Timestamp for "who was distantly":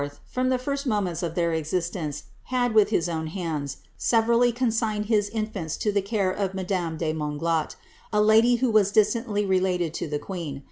8.55-9.45